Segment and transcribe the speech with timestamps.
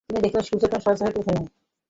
[0.09, 1.47] দেখিলেন, সুজা তখনো শয্যা হইতে উঠেন নাই।